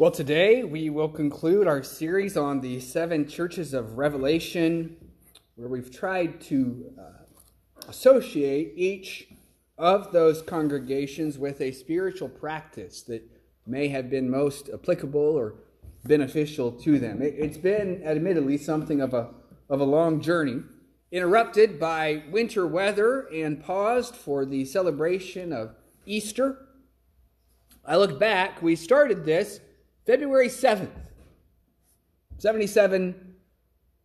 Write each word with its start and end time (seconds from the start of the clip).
Well, 0.00 0.10
today 0.10 0.64
we 0.64 0.88
will 0.88 1.10
conclude 1.10 1.66
our 1.66 1.82
series 1.82 2.34
on 2.34 2.62
the 2.62 2.80
seven 2.80 3.28
churches 3.28 3.74
of 3.74 3.98
Revelation, 3.98 4.96
where 5.56 5.68
we've 5.68 5.94
tried 5.94 6.40
to 6.44 6.90
uh, 6.98 7.02
associate 7.86 8.72
each 8.76 9.28
of 9.76 10.10
those 10.10 10.40
congregations 10.40 11.36
with 11.36 11.60
a 11.60 11.72
spiritual 11.72 12.30
practice 12.30 13.02
that 13.02 13.30
may 13.66 13.88
have 13.88 14.08
been 14.08 14.30
most 14.30 14.70
applicable 14.72 15.20
or 15.20 15.56
beneficial 16.06 16.72
to 16.72 16.98
them. 16.98 17.20
It, 17.20 17.36
has 17.36 17.58
been, 17.58 18.02
admittedly, 18.02 18.56
something 18.56 19.02
of 19.02 19.12
a, 19.12 19.28
of 19.68 19.80
a 19.80 19.84
long 19.84 20.22
journey, 20.22 20.62
interrupted 21.12 21.78
by 21.78 22.22
winter 22.30 22.66
weather 22.66 23.28
and 23.34 23.62
paused 23.62 24.16
for 24.16 24.46
the 24.46 24.64
celebration 24.64 25.52
of 25.52 25.74
Easter. 26.06 26.56
I 27.84 27.96
look 27.96 28.18
back, 28.18 28.62
we 28.62 28.76
started 28.76 29.26
this 29.26 29.60
February 30.06 30.48
7th, 30.48 30.90
77 32.38 33.34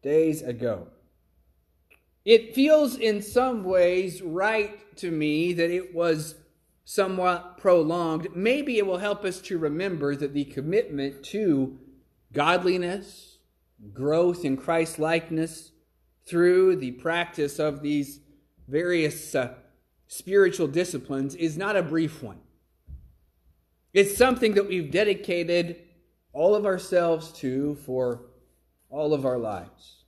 days 0.02 0.42
ago. 0.42 0.88
It 2.26 2.56
feels 2.56 2.96
in 2.98 3.22
some 3.22 3.64
ways 3.64 4.22
right 4.22 4.96
to 4.98 5.12
me 5.12 5.54
that 5.54 5.70
it 5.70 5.94
was 5.94 6.36
somewhat 6.84 7.58
prolonged. 7.58 8.28
Maybe 8.36 8.78
it 8.78 8.86
will 8.86 8.98
help 8.98 9.24
us 9.24 9.40
to 9.42 9.58
remember 9.58 10.16
that 10.16 10.34
the 10.34 10.46
commitment 10.46 11.24
to 11.26 11.80
godliness, 12.34 13.38
growth 13.94 14.44
in 14.44 14.58
Christ 14.58 15.00
likeness 15.00 15.72
through 16.26 16.78
the 16.78 16.92
practice 16.92 17.60
of 17.60 17.82
these 17.82 18.20
various 18.68 19.36
uh, 19.36 19.54
spiritual 20.08 20.68
disciplines 20.68 21.36
is 21.36 21.58
not 21.58 21.76
a 21.76 21.84
brief 21.84 22.22
one. 22.22 22.40
It's 23.94 24.18
something 24.18 24.56
that 24.56 24.68
we've 24.68 24.92
dedicated 24.92 25.85
all 26.36 26.54
of 26.54 26.66
ourselves 26.66 27.32
to 27.32 27.76
for 27.86 28.22
all 28.90 29.14
of 29.14 29.26
our 29.26 29.38
lives. 29.38 30.04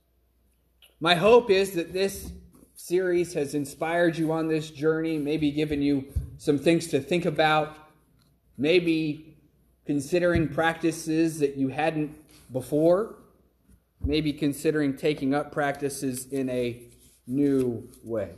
My 1.00 1.14
hope 1.14 1.50
is 1.50 1.72
that 1.72 1.92
this 1.92 2.30
series 2.74 3.32
has 3.32 3.54
inspired 3.54 4.16
you 4.18 4.30
on 4.30 4.46
this 4.46 4.70
journey, 4.70 5.16
maybe 5.16 5.50
given 5.50 5.80
you 5.80 6.04
some 6.36 6.58
things 6.58 6.86
to 6.88 7.00
think 7.00 7.24
about, 7.24 7.74
maybe 8.58 9.38
considering 9.86 10.48
practices 10.48 11.38
that 11.38 11.56
you 11.56 11.68
hadn't 11.68 12.14
before, 12.52 13.16
maybe 14.04 14.32
considering 14.32 14.96
taking 14.96 15.34
up 15.34 15.50
practices 15.50 16.26
in 16.26 16.50
a 16.50 16.82
new 17.26 17.88
way. 18.04 18.34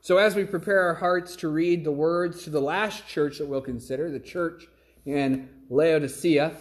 So, 0.00 0.18
as 0.18 0.36
we 0.36 0.44
prepare 0.44 0.80
our 0.82 0.94
hearts 0.94 1.34
to 1.36 1.48
read 1.48 1.84
the 1.84 1.92
words 1.92 2.44
to 2.44 2.50
the 2.50 2.60
last 2.60 3.06
church 3.08 3.38
that 3.38 3.46
we'll 3.46 3.60
consider, 3.60 4.10
the 4.10 4.20
church 4.20 4.66
in 5.04 5.48
Laodicea, 5.68 6.56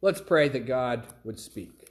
let's 0.00 0.20
pray 0.20 0.48
that 0.48 0.66
God 0.66 1.06
would 1.24 1.38
speak. 1.38 1.90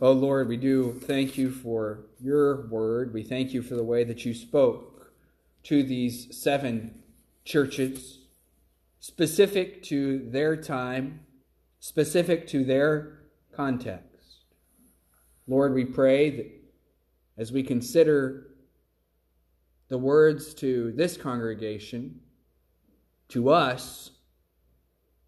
Oh 0.00 0.12
Lord, 0.12 0.48
we 0.48 0.56
do 0.56 0.98
thank 1.04 1.36
you 1.36 1.50
for 1.50 2.06
your 2.18 2.66
word. 2.68 3.12
We 3.12 3.22
thank 3.22 3.52
you 3.52 3.62
for 3.62 3.74
the 3.74 3.84
way 3.84 4.04
that 4.04 4.24
you 4.24 4.32
spoke 4.32 5.12
to 5.64 5.82
these 5.82 6.36
seven 6.36 7.02
churches, 7.44 8.20
specific 9.00 9.82
to 9.84 10.30
their 10.30 10.56
time, 10.56 11.20
specific 11.80 12.46
to 12.48 12.64
their 12.64 13.20
context. 13.54 14.44
Lord, 15.46 15.74
we 15.74 15.84
pray 15.84 16.30
that 16.30 16.50
as 17.36 17.52
we 17.52 17.62
consider 17.62 18.54
the 19.88 19.98
words 19.98 20.54
to 20.54 20.92
this 20.92 21.16
congregation, 21.16 22.20
to 23.28 23.50
us, 23.50 24.10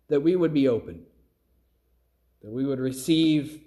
that 0.09 0.21
we 0.21 0.37
would 0.37 0.53
be 0.53 0.69
open, 0.69 1.03
that 2.43 2.51
we 2.51 2.65
would 2.65 2.81
receive 2.81 3.61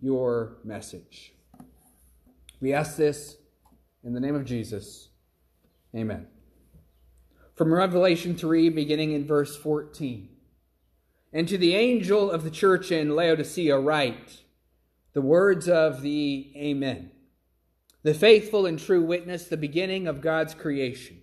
your 0.00 0.58
message. 0.64 1.32
We 2.60 2.72
ask 2.72 2.96
this 2.96 3.36
in 4.04 4.14
the 4.14 4.20
name 4.20 4.34
of 4.34 4.44
Jesus. 4.44 5.08
Amen. 5.94 6.26
From 7.54 7.72
Revelation 7.72 8.36
3, 8.36 8.68
beginning 8.68 9.12
in 9.12 9.26
verse 9.26 9.56
14. 9.56 10.28
And 11.32 11.48
to 11.48 11.58
the 11.58 11.74
angel 11.74 12.30
of 12.30 12.44
the 12.44 12.50
church 12.50 12.92
in 12.92 13.16
Laodicea, 13.16 13.78
write 13.78 14.42
the 15.12 15.22
words 15.22 15.68
of 15.68 16.02
the 16.02 16.52
Amen, 16.56 17.10
the 18.02 18.14
faithful 18.14 18.66
and 18.66 18.78
true 18.78 19.04
witness, 19.04 19.44
the 19.44 19.56
beginning 19.56 20.06
of 20.06 20.20
God's 20.20 20.54
creation. 20.54 21.22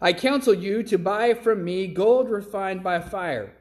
I 0.00 0.12
counsel 0.12 0.54
you 0.54 0.82
to 0.84 0.98
buy 0.98 1.34
from 1.34 1.64
me 1.64 1.86
gold 1.86 2.30
refined 2.30 2.82
by 2.82 3.00
fire, 3.00 3.54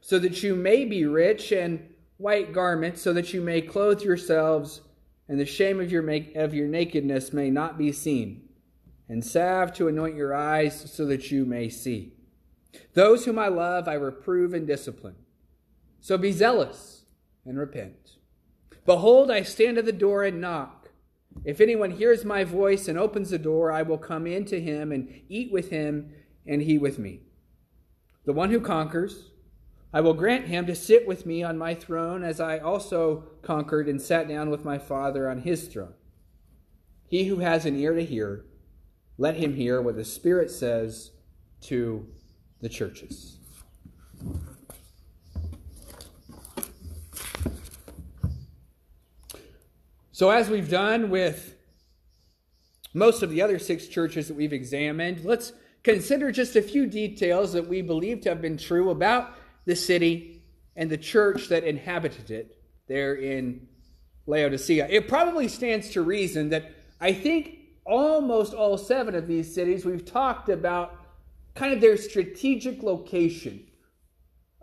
so 0.00 0.18
that 0.18 0.42
you 0.42 0.54
may 0.54 0.84
be 0.84 1.04
rich, 1.04 1.52
and 1.52 1.94
white 2.16 2.52
garments, 2.52 3.02
so 3.02 3.12
that 3.12 3.32
you 3.32 3.40
may 3.40 3.60
clothe 3.60 4.02
yourselves, 4.02 4.80
and 5.28 5.38
the 5.38 5.46
shame 5.46 5.80
of 5.80 5.90
your, 5.90 6.02
make, 6.02 6.34
of 6.36 6.54
your 6.54 6.68
nakedness 6.68 7.32
may 7.32 7.50
not 7.50 7.78
be 7.78 7.92
seen, 7.92 8.48
and 9.08 9.24
salve 9.24 9.72
to 9.74 9.88
anoint 9.88 10.16
your 10.16 10.34
eyes, 10.34 10.90
so 10.92 11.06
that 11.06 11.30
you 11.30 11.44
may 11.44 11.68
see. 11.68 12.12
Those 12.94 13.24
whom 13.24 13.38
I 13.38 13.48
love, 13.48 13.88
I 13.88 13.94
reprove 13.94 14.54
and 14.54 14.66
discipline. 14.66 15.16
So 16.00 16.16
be 16.16 16.32
zealous 16.32 17.02
and 17.44 17.58
repent. 17.58 18.16
Behold, 18.86 19.30
I 19.30 19.42
stand 19.42 19.78
at 19.78 19.84
the 19.84 19.92
door 19.92 20.24
and 20.24 20.40
knock. 20.40 20.77
If 21.44 21.60
anyone 21.60 21.92
hears 21.92 22.24
my 22.24 22.44
voice 22.44 22.88
and 22.88 22.98
opens 22.98 23.30
the 23.30 23.38
door, 23.38 23.72
I 23.72 23.82
will 23.82 23.98
come 23.98 24.26
in 24.26 24.44
to 24.46 24.60
him 24.60 24.92
and 24.92 25.22
eat 25.28 25.52
with 25.52 25.70
him, 25.70 26.12
and 26.46 26.62
he 26.62 26.78
with 26.78 26.98
me. 26.98 27.20
The 28.24 28.32
one 28.32 28.50
who 28.50 28.60
conquers, 28.60 29.30
I 29.92 30.00
will 30.00 30.14
grant 30.14 30.46
him 30.46 30.66
to 30.66 30.74
sit 30.74 31.06
with 31.06 31.24
me 31.24 31.42
on 31.42 31.56
my 31.56 31.74
throne, 31.74 32.22
as 32.22 32.40
I 32.40 32.58
also 32.58 33.24
conquered 33.42 33.88
and 33.88 34.00
sat 34.00 34.28
down 34.28 34.50
with 34.50 34.64
my 34.64 34.78
Father 34.78 35.30
on 35.30 35.40
his 35.40 35.68
throne. 35.68 35.94
He 37.08 37.24
who 37.24 37.38
has 37.38 37.64
an 37.64 37.76
ear 37.76 37.94
to 37.94 38.04
hear, 38.04 38.44
let 39.16 39.36
him 39.36 39.54
hear 39.54 39.80
what 39.80 39.96
the 39.96 40.04
Spirit 40.04 40.50
says 40.50 41.12
to 41.62 42.06
the 42.60 42.68
churches. 42.68 43.38
So, 50.18 50.30
as 50.30 50.50
we've 50.50 50.68
done 50.68 51.10
with 51.10 51.54
most 52.92 53.22
of 53.22 53.30
the 53.30 53.40
other 53.40 53.60
six 53.60 53.86
churches 53.86 54.26
that 54.26 54.36
we've 54.36 54.52
examined, 54.52 55.24
let's 55.24 55.52
consider 55.84 56.32
just 56.32 56.56
a 56.56 56.60
few 56.60 56.86
details 56.86 57.52
that 57.52 57.68
we 57.68 57.82
believe 57.82 58.22
to 58.22 58.30
have 58.30 58.42
been 58.42 58.56
true 58.56 58.90
about 58.90 59.30
the 59.64 59.76
city 59.76 60.42
and 60.74 60.90
the 60.90 60.96
church 60.96 61.46
that 61.50 61.62
inhabited 61.62 62.32
it 62.32 62.60
there 62.88 63.14
in 63.14 63.68
Laodicea. 64.26 64.88
It 64.90 65.06
probably 65.06 65.46
stands 65.46 65.90
to 65.90 66.02
reason 66.02 66.48
that 66.48 66.72
I 67.00 67.12
think 67.12 67.56
almost 67.84 68.54
all 68.54 68.76
seven 68.76 69.14
of 69.14 69.28
these 69.28 69.54
cities 69.54 69.84
we've 69.84 70.04
talked 70.04 70.48
about 70.48 70.96
kind 71.54 71.72
of 71.72 71.80
their 71.80 71.96
strategic 71.96 72.82
location. 72.82 73.68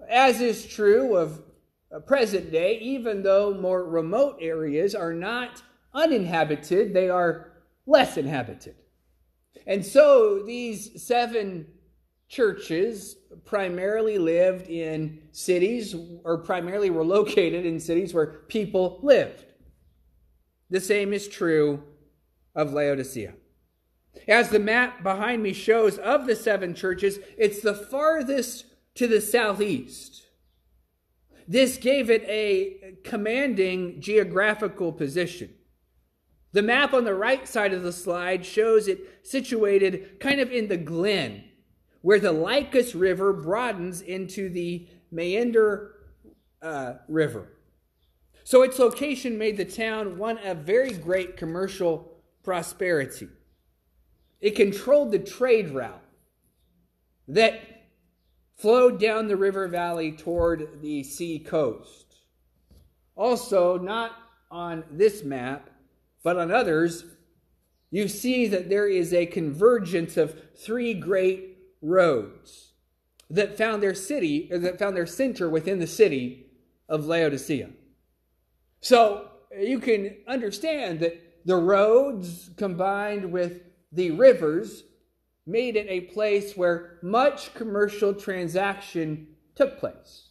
As 0.10 0.42
is 0.42 0.66
true 0.66 1.16
of 1.16 1.45
Uh, 1.96 2.00
present 2.00 2.52
day, 2.52 2.78
even 2.80 3.24
though 3.24 3.54
more 3.54 3.86
remote 3.86 4.38
areas 4.42 4.94
are 4.96 5.14
not 5.14 5.62
uninhabited, 5.94 6.94
they 6.94 7.10
are 7.10 7.54
less 7.86 8.18
inhabited. 8.18 8.76
And 9.66 9.86
so 9.86 10.44
these 10.44 11.02
seven 11.02 11.68
churches 12.28 13.16
primarily 13.46 14.18
lived 14.18 14.68
in 14.68 15.22
cities, 15.32 15.96
or 16.24 16.40
primarily 16.40 16.90
were 16.90 17.06
located 17.06 17.66
in 17.66 17.80
cities 17.80 18.14
where 18.14 18.42
people 18.48 19.00
lived. 19.02 19.46
The 20.70 20.82
same 20.82 21.14
is 21.14 21.28
true 21.28 21.82
of 22.56 22.74
Laodicea. 22.74 23.36
As 24.28 24.50
the 24.50 24.60
map 24.60 25.04
behind 25.04 25.44
me 25.44 25.54
shows 25.54 25.98
of 26.00 26.26
the 26.26 26.36
seven 26.36 26.74
churches, 26.74 27.20
it's 27.38 27.62
the 27.62 27.76
farthest 27.76 28.66
to 28.96 29.08
the 29.08 29.22
southeast. 29.22 30.25
This 31.48 31.78
gave 31.78 32.10
it 32.10 32.24
a 32.24 32.98
commanding 33.04 34.02
geographical 34.02 34.92
position. 34.92 35.54
The 36.54 36.64
map 36.64 36.94
on 36.94 37.04
the 37.04 37.14
right 37.14 37.48
side 37.48 37.74
of 37.74 37.84
the 37.84 37.92
slide 37.92 38.46
shows 38.46 38.88
it 38.88 39.20
situated 39.24 40.20
kind 40.20 40.40
of 40.40 40.52
in 40.52 40.70
the 40.70 40.78
glen, 40.78 41.44
where 42.02 42.20
the 42.20 42.32
Lycus 42.32 42.96
River 42.96 43.34
broadens 43.34 44.02
into 44.02 44.50
the 44.50 44.88
Meander 45.12 45.92
uh, 46.62 46.94
river. 47.08 47.50
So 48.44 48.62
its 48.62 48.80
location 48.80 49.38
made 49.38 49.58
the 49.58 49.66
town 49.66 50.18
one 50.18 50.38
of 50.40 50.60
very 50.60 50.94
great 50.94 51.36
commercial 51.36 52.22
prosperity. 52.44 53.28
It 54.40 54.56
controlled 54.56 55.12
the 55.12 55.20
trade 55.20 55.72
route 55.72 56.04
that 57.28 57.75
flowed 58.56 59.00
down 59.00 59.28
the 59.28 59.38
river 59.38 59.68
valley 59.68 60.12
toward 60.12 60.82
the 60.82 61.04
sea 61.04 61.40
coast. 61.40 62.16
Also, 63.16 63.78
not 63.78 64.12
on 64.50 64.84
this 64.92 65.24
map, 65.24 65.70
but 66.24 66.38
on 66.38 66.52
others, 66.52 67.06
you 67.92 68.08
see 68.08 68.48
that 68.48 68.70
there 68.70 68.88
is 68.88 69.14
a 69.14 69.26
convergence 69.26 70.18
of 70.18 70.42
three 70.56 70.94
great 70.94 71.58
roads 71.82 72.74
that 73.30 73.58
found 73.58 73.82
their 73.82 73.94
city, 73.94 74.50
or 74.52 74.58
that 74.60 74.80
found 74.80 74.96
their 74.96 75.06
center 75.06 75.50
within 75.50 75.80
the 75.80 75.88
city 75.88 76.48
of 76.88 77.06
Laodicea. 77.06 77.70
So 78.82 79.30
you 79.60 79.80
can 79.80 80.18
understand 80.28 81.00
that 81.00 81.46
the 81.46 81.56
roads 81.56 82.50
combined 82.58 83.32
with 83.32 83.62
the 83.92 84.12
rivers 84.12 84.84
made 85.46 85.76
it 85.76 85.88
a 85.90 86.02
place 86.02 86.56
where 86.56 86.98
much 87.04 87.54
commercial 87.54 88.14
transaction 88.14 89.28
took 89.56 89.80
place. 89.80 90.30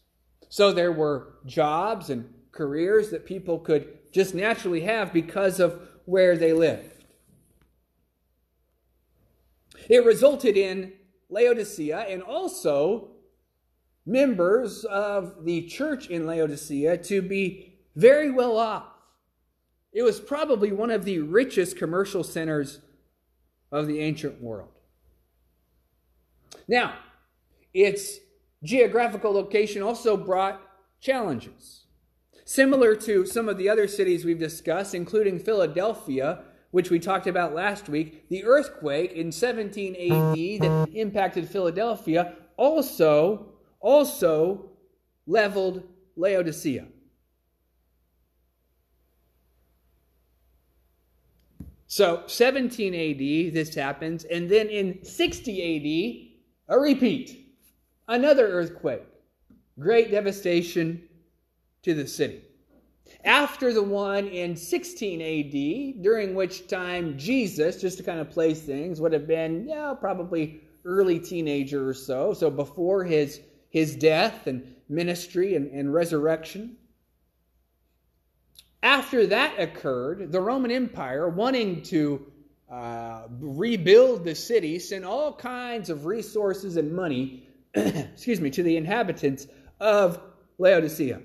So 0.49 0.73
there 0.73 0.93
were 0.93 1.35
jobs 1.47 2.11
and 2.11 2.33
careers 2.53 3.11
that 3.11 3.27
people 3.27 3.59
could 3.59 4.13
just 4.13 4.35
naturally 4.35 4.83
have 4.83 5.13
because 5.13 5.61
of 5.61 5.89
where 6.05 6.37
they 6.37 6.53
lived. 6.53 7.05
It 9.89 10.05
resulted 10.05 10.57
in 10.57 10.93
Laodicea 11.29 12.07
and 12.09 12.23
also 12.23 13.11
members 14.07 14.85
of 14.85 15.45
the 15.45 15.67
church 15.67 16.09
in 16.09 16.27
Laodicea 16.27 16.99
to 16.99 17.23
be 17.23 17.75
very 17.97 18.31
well 18.31 18.57
off. 18.57 18.87
It 19.93 20.03
was 20.03 20.21
probably 20.21 20.73
one 20.73 20.91
of 20.91 21.05
the 21.05 21.21
richest 21.21 21.77
commercial 21.77 22.25
centers 22.25 22.81
of 23.71 23.87
the 23.87 24.01
ancient 24.01 24.41
world. 24.41 24.71
Now, 26.69 26.95
its 27.73 28.19
geographical 28.63 29.33
location 29.33 29.83
also 29.83 30.17
brought 30.17 30.61
challenges. 31.01 31.85
Similar 32.45 32.95
to 32.97 33.27
some 33.27 33.49
of 33.49 33.59
the 33.59 33.69
other 33.69 33.89
cities 33.89 34.25
we've 34.25 34.39
discussed, 34.39 34.95
including 34.95 35.39
Philadelphia, 35.39 36.45
which 36.71 36.91
we 36.91 36.99
talked 36.99 37.27
about 37.27 37.55
last 37.55 37.89
week, 37.89 38.29
the 38.29 38.45
earthquake 38.45 39.13
in 39.13 39.33
17 39.33 39.95
AD 39.95 40.61
that 40.63 40.89
impacted 40.95 41.49
Philadelphia 41.49 42.35
also, 42.57 43.55
also 43.81 44.71
leveled 45.27 45.85
Laodicea. 46.17 46.87
So 51.87 52.25
17 52.27 52.93
AD, 52.93 53.55
this 53.55 53.75
happens, 53.75 54.25
and 54.25 54.51
then 54.51 54.69
in 54.69 55.05
60 55.05 56.27
AD, 56.27 56.34
a 56.69 56.79
repeat, 56.79 57.55
another 58.09 58.47
earthquake, 58.47 59.05
great 59.79 60.11
devastation 60.11 61.03
to 61.83 61.95
the 61.95 62.07
city. 62.07 62.43
After 63.25 63.73
the 63.73 63.83
one 63.83 64.27
in 64.29 64.57
16 64.57 65.21
AD, 65.21 66.03
during 66.03 66.35
which 66.35 66.69
time 66.69 67.19
Jesus, 67.19 67.81
just 67.81 67.99
to 67.99 68.03
kind 68.05 68.21
of 68.21 68.31
place 68.31 68.61
things, 68.61 69.01
would 69.01 69.13
have 69.13 69.27
been, 69.27 69.67
yeah, 69.69 69.95
probably 69.99 70.61
early 70.85 71.19
teenager 71.19 71.89
or 71.89 71.95
so, 71.95 72.33
so 72.33 72.51
before 72.51 73.05
his, 73.05 73.41
his 73.71 73.97
death 73.97 74.47
and 74.47 74.75
ministry 74.89 75.55
and, 75.55 75.71
and 75.71 75.93
resurrection. 75.93 76.77
After 78.83 79.27
that 79.27 79.59
occurred, 79.59 80.31
the 80.31 80.41
Roman 80.41 80.71
Empire, 80.71 81.29
wanting 81.29 81.83
to 81.85 82.31
uh, 82.75 83.29
rebuild 83.39 84.25
the 84.25 84.35
city, 84.35 84.81
send 84.81 85.05
all 85.05 85.33
kinds 85.33 85.91
of 85.91 86.07
resources 86.07 86.77
and 86.77 86.93
money, 86.93 87.47
excuse 87.75 88.41
me, 88.41 88.51
to 88.51 88.65
the 88.65 88.77
inhabitants 88.77 89.47
of 89.79 90.21
Laodicea. 90.59 91.21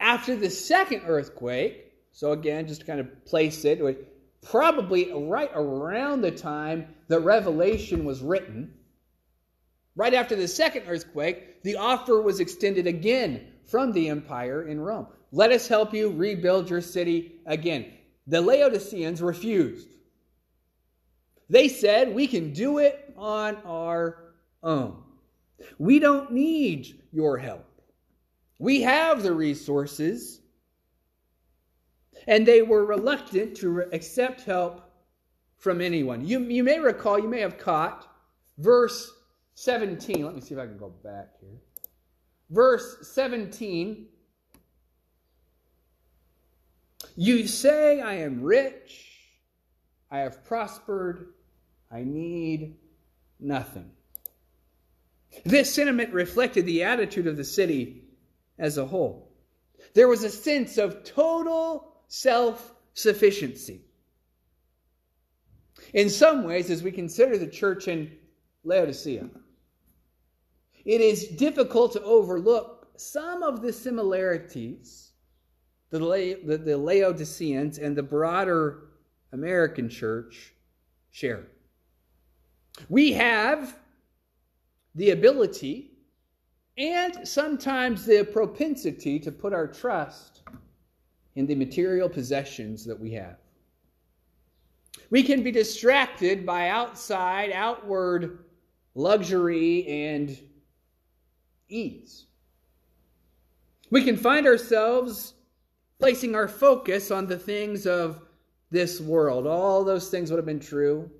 After 0.00 0.34
the 0.34 0.50
second 0.50 1.02
earthquake, 1.06 1.92
so 2.10 2.32
again, 2.32 2.66
just 2.66 2.80
to 2.80 2.86
kind 2.86 2.98
of 2.98 3.24
place 3.26 3.64
it, 3.64 3.80
probably 4.42 5.12
right 5.12 5.50
around 5.54 6.22
the 6.22 6.32
time 6.32 6.88
that 7.06 7.20
Revelation 7.20 8.04
was 8.04 8.22
written, 8.22 8.74
right 9.94 10.14
after 10.14 10.34
the 10.34 10.48
second 10.48 10.82
earthquake, 10.88 11.62
the 11.62 11.76
offer 11.76 12.20
was 12.20 12.40
extended 12.40 12.88
again 12.88 13.46
from 13.66 13.92
the 13.92 14.08
empire 14.08 14.66
in 14.66 14.80
Rome. 14.80 15.06
Let 15.30 15.52
us 15.52 15.68
help 15.68 15.94
you 15.94 16.10
rebuild 16.10 16.70
your 16.70 16.80
city 16.80 17.36
again. 17.46 17.92
The 18.26 18.40
Laodiceans 18.40 19.22
refused. 19.22 19.88
They 21.48 21.68
said, 21.68 22.14
We 22.14 22.26
can 22.26 22.52
do 22.52 22.78
it 22.78 23.12
on 23.16 23.56
our 23.64 24.34
own. 24.62 25.02
We 25.78 25.98
don't 25.98 26.32
need 26.32 27.02
your 27.12 27.38
help. 27.38 27.64
We 28.58 28.82
have 28.82 29.22
the 29.22 29.32
resources. 29.32 30.40
And 32.26 32.46
they 32.46 32.62
were 32.62 32.84
reluctant 32.84 33.56
to 33.58 33.84
accept 33.92 34.42
help 34.42 34.82
from 35.58 35.80
anyone. 35.80 36.26
You, 36.26 36.40
you 36.40 36.64
may 36.64 36.80
recall, 36.80 37.18
you 37.18 37.28
may 37.28 37.40
have 37.40 37.58
caught 37.58 38.08
verse 38.58 39.12
17. 39.54 40.24
Let 40.24 40.34
me 40.34 40.40
see 40.40 40.54
if 40.54 40.60
I 40.60 40.66
can 40.66 40.78
go 40.78 40.92
back 41.04 41.28
here. 41.40 41.60
Verse 42.50 43.08
17. 43.12 44.08
You 47.16 47.46
say, 47.46 48.00
I 48.00 48.14
am 48.14 48.42
rich, 48.42 49.06
I 50.10 50.18
have 50.20 50.44
prospered, 50.44 51.34
I 51.90 52.02
need 52.04 52.76
nothing. 53.38 53.90
This 55.44 55.74
sentiment 55.74 56.12
reflected 56.12 56.66
the 56.66 56.84
attitude 56.84 57.26
of 57.26 57.36
the 57.36 57.44
city 57.44 58.04
as 58.58 58.78
a 58.78 58.86
whole. 58.86 59.32
There 59.94 60.08
was 60.08 60.24
a 60.24 60.30
sense 60.30 60.78
of 60.78 61.04
total 61.04 62.02
self 62.08 62.74
sufficiency. 62.94 63.82
In 65.92 66.08
some 66.08 66.44
ways, 66.44 66.70
as 66.70 66.82
we 66.82 66.90
consider 66.90 67.36
the 67.36 67.46
church 67.46 67.88
in 67.88 68.16
Laodicea, 68.64 69.28
it 70.84 71.00
is 71.00 71.28
difficult 71.28 71.92
to 71.92 72.02
overlook 72.02 72.88
some 72.96 73.42
of 73.42 73.60
the 73.60 73.72
similarities 73.72 75.12
the, 75.90 76.38
the, 76.44 76.58
the 76.58 76.76
Laodiceans 76.76 77.78
and 77.78 77.96
the 77.96 78.02
broader 78.02 78.88
American 79.32 79.88
church 79.88 80.52
share. 81.10 81.46
We 82.88 83.12
have 83.12 83.78
the 84.94 85.10
ability 85.10 85.92
and 86.78 87.26
sometimes 87.26 88.04
the 88.04 88.24
propensity 88.24 89.18
to 89.20 89.32
put 89.32 89.52
our 89.52 89.66
trust 89.66 90.42
in 91.36 91.46
the 91.46 91.54
material 91.54 92.08
possessions 92.08 92.84
that 92.84 92.98
we 92.98 93.12
have. 93.12 93.36
We 95.10 95.22
can 95.22 95.42
be 95.42 95.52
distracted 95.52 96.44
by 96.44 96.68
outside, 96.68 97.52
outward 97.52 98.44
luxury 98.94 99.86
and 99.86 100.36
ease. 101.68 102.26
We 103.90 104.02
can 104.02 104.16
find 104.16 104.46
ourselves 104.46 105.34
placing 105.98 106.34
our 106.34 106.48
focus 106.48 107.10
on 107.10 107.26
the 107.26 107.38
things 107.38 107.86
of 107.86 108.20
this 108.70 109.00
world. 109.00 109.46
All 109.46 109.84
those 109.84 110.10
things 110.10 110.30
would 110.30 110.38
have 110.38 110.46
been 110.46 110.60
true 110.60 111.10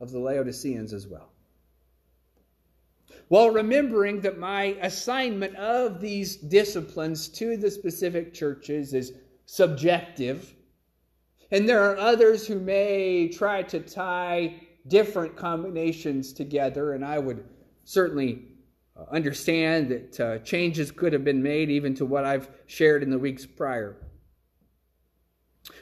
of 0.00 0.10
the 0.12 0.18
Laodiceans 0.18 0.92
as 0.92 1.06
well 1.06 1.30
while 3.28 3.50
remembering 3.50 4.20
that 4.22 4.38
my 4.38 4.76
assignment 4.80 5.54
of 5.56 6.00
these 6.00 6.36
disciplines 6.36 7.28
to 7.28 7.56
the 7.56 7.70
specific 7.70 8.32
churches 8.32 8.94
is 8.94 9.12
subjective. 9.46 10.54
And 11.50 11.68
there 11.68 11.82
are 11.90 11.96
others 11.96 12.46
who 12.46 12.58
may 12.58 13.28
try 13.28 13.62
to 13.64 13.80
tie 13.80 14.60
different 14.86 15.36
combinations 15.36 16.32
together, 16.32 16.92
and 16.92 17.04
I 17.04 17.18
would 17.18 17.44
certainly 17.84 18.46
understand 19.10 19.88
that 19.88 20.20
uh, 20.20 20.38
changes 20.38 20.90
could 20.90 21.12
have 21.12 21.24
been 21.24 21.42
made 21.42 21.70
even 21.70 21.94
to 21.96 22.06
what 22.06 22.24
I've 22.24 22.48
shared 22.66 23.02
in 23.02 23.10
the 23.10 23.18
weeks 23.18 23.46
prior. 23.46 23.96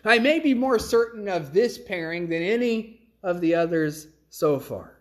I 0.04 0.18
may 0.18 0.40
be 0.40 0.54
more 0.54 0.78
certain 0.78 1.28
of 1.28 1.52
this 1.52 1.78
pairing 1.78 2.28
than 2.28 2.42
any 2.42 3.00
of 3.22 3.40
the 3.40 3.54
others 3.54 4.08
so 4.28 4.58
far 4.58 4.96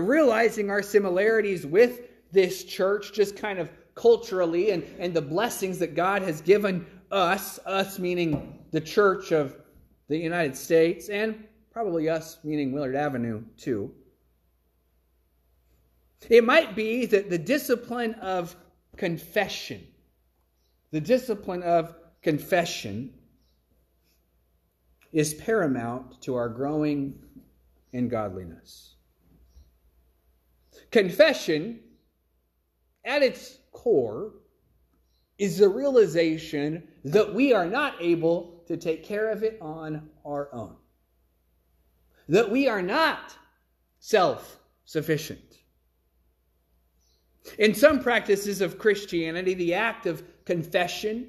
realizing 0.00 0.70
our 0.70 0.82
similarities 0.82 1.66
with 1.66 2.00
this 2.30 2.64
church, 2.64 3.12
just 3.12 3.36
kind 3.36 3.58
of 3.58 3.70
culturally, 3.94 4.70
and, 4.70 4.82
and 4.98 5.12
the 5.12 5.20
blessings 5.20 5.78
that 5.78 5.94
God 5.94 6.22
has 6.22 6.40
given 6.40 6.86
us, 7.10 7.58
us 7.66 7.98
meaning 7.98 8.64
the 8.70 8.80
church 8.80 9.32
of 9.32 9.56
the 10.08 10.16
United 10.16 10.56
States, 10.56 11.08
and 11.10 11.46
probably 11.70 12.08
us 12.08 12.38
meaning 12.42 12.72
Willard 12.72 12.96
Avenue 12.96 13.42
too. 13.58 13.92
It 16.28 16.44
might 16.44 16.76
be 16.76 17.06
that 17.06 17.30
the 17.30 17.38
discipline 17.38 18.14
of 18.14 18.54
confession, 18.96 19.86
the 20.90 21.00
discipline 21.00 21.62
of 21.62 21.94
confession, 22.22 23.14
is 25.12 25.34
paramount 25.34 26.20
to 26.22 26.34
our 26.34 26.48
growing 26.48 27.18
in 27.92 28.08
godliness. 28.08 28.94
Confession, 30.90 31.80
at 33.04 33.22
its 33.22 33.58
core, 33.72 34.34
is 35.38 35.58
the 35.58 35.68
realization 35.68 36.86
that 37.04 37.34
we 37.34 37.52
are 37.52 37.66
not 37.66 37.94
able 38.00 38.62
to 38.68 38.76
take 38.76 39.04
care 39.04 39.30
of 39.30 39.42
it 39.42 39.58
on 39.60 40.08
our 40.24 40.48
own. 40.54 40.76
That 42.28 42.50
we 42.50 42.68
are 42.68 42.82
not 42.82 43.36
self 43.98 44.58
sufficient. 44.84 45.51
In 47.58 47.74
some 47.74 48.00
practices 48.00 48.60
of 48.60 48.78
Christianity, 48.78 49.54
the 49.54 49.74
act 49.74 50.06
of 50.06 50.22
confession, 50.44 51.28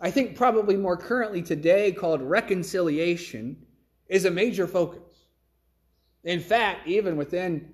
I 0.00 0.10
think 0.10 0.36
probably 0.36 0.76
more 0.76 0.96
currently 0.96 1.42
today 1.42 1.92
called 1.92 2.20
reconciliation, 2.20 3.56
is 4.08 4.24
a 4.24 4.30
major 4.30 4.66
focus. 4.66 5.02
In 6.24 6.40
fact, 6.40 6.86
even 6.86 7.16
within 7.16 7.72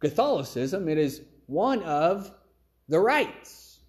Catholicism, 0.00 0.88
it 0.88 0.98
is 0.98 1.22
one 1.46 1.82
of 1.84 2.32
the 2.88 2.98
rites. 2.98 3.80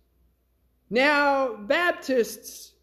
Now, 0.90 1.56
Baptists, 1.56 2.74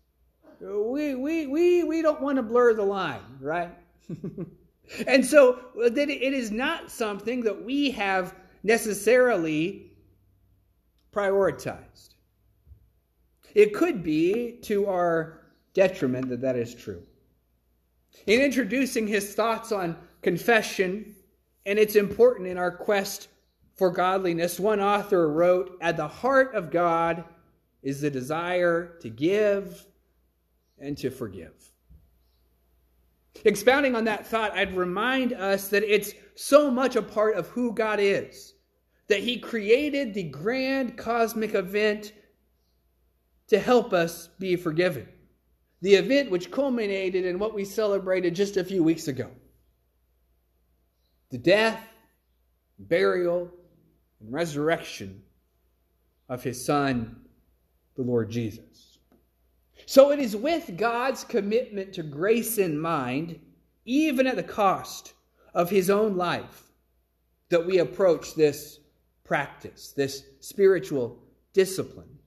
we, 0.60 1.14
we, 1.14 1.46
we, 1.46 1.84
we 1.84 2.02
don't 2.02 2.20
want 2.20 2.36
to 2.36 2.42
blur 2.42 2.74
the 2.74 2.82
line, 2.82 3.20
right? 3.40 3.70
and 5.06 5.24
so 5.24 5.60
that 5.76 6.10
it 6.10 6.32
is 6.32 6.50
not 6.50 6.90
something 6.90 7.42
that 7.42 7.64
we 7.64 7.92
have 7.92 8.34
necessarily 8.64 9.89
prioritized. 11.12 12.10
It 13.54 13.74
could 13.74 14.02
be 14.02 14.58
to 14.62 14.86
our 14.86 15.40
detriment 15.74 16.28
that 16.28 16.40
that 16.40 16.56
is 16.56 16.74
true. 16.74 17.02
In 18.26 18.40
introducing 18.40 19.06
his 19.06 19.34
thoughts 19.34 19.72
on 19.72 19.96
confession, 20.22 21.14
and 21.66 21.78
it's 21.78 21.96
important 21.96 22.48
in 22.48 22.58
our 22.58 22.70
quest 22.70 23.28
for 23.74 23.90
godliness, 23.90 24.60
one 24.60 24.80
author 24.80 25.32
wrote 25.32 25.76
At 25.80 25.96
the 25.96 26.08
heart 26.08 26.54
of 26.54 26.70
God 26.70 27.24
is 27.82 28.00
the 28.00 28.10
desire 28.10 28.98
to 29.00 29.08
give 29.08 29.86
and 30.78 30.96
to 30.98 31.10
forgive. 31.10 31.72
Expounding 33.44 33.94
on 33.94 34.04
that 34.04 34.26
thought, 34.26 34.52
I'd 34.52 34.76
remind 34.76 35.32
us 35.32 35.68
that 35.68 35.82
it's 35.82 36.12
so 36.34 36.70
much 36.70 36.96
a 36.96 37.02
part 37.02 37.36
of 37.36 37.48
who 37.48 37.72
God 37.72 38.00
is 38.00 38.54
that 39.10 39.24
He 39.24 39.38
created 39.38 40.14
the 40.14 40.22
grand 40.22 40.96
cosmic 40.96 41.54
event 41.54 42.12
to 43.48 43.58
help 43.58 43.92
us 43.92 44.28
be 44.38 44.54
forgiven. 44.54 45.08
The 45.82 45.94
event 45.94 46.30
which 46.30 46.52
culminated 46.52 47.26
in 47.26 47.40
what 47.40 47.52
we 47.52 47.64
celebrated 47.64 48.36
just 48.36 48.56
a 48.56 48.64
few 48.64 48.84
weeks 48.84 49.08
ago 49.08 49.28
the 51.30 51.38
death, 51.38 51.80
burial, 52.78 53.50
and 54.20 54.32
resurrection 54.32 55.22
of 56.28 56.44
His 56.44 56.64
Son, 56.64 57.20
the 57.96 58.02
Lord 58.02 58.30
Jesus. 58.30 58.98
So 59.86 60.12
it 60.12 60.20
is 60.20 60.36
with 60.36 60.76
God's 60.76 61.24
commitment 61.24 61.94
to 61.94 62.04
grace 62.04 62.58
in 62.58 62.78
mind, 62.78 63.40
even 63.84 64.28
at 64.28 64.36
the 64.36 64.42
cost 64.44 65.14
of 65.52 65.68
His 65.68 65.90
own 65.90 66.16
life, 66.16 66.62
that 67.48 67.66
we 67.66 67.78
approach 67.78 68.36
this 68.36 68.80
practice, 69.30 69.92
this 69.96 70.24
spiritual 70.40 71.16
discipline, 71.52 72.18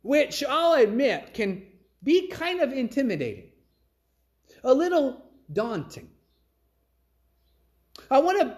which 0.00 0.42
I'll 0.42 0.82
admit 0.82 1.34
can 1.34 1.66
be 2.02 2.28
kind 2.28 2.62
of 2.62 2.72
intimidating, 2.72 3.50
a 4.64 4.72
little 4.72 5.22
daunting. 5.52 6.08
I 8.10 8.20
want 8.20 8.40
to 8.40 8.56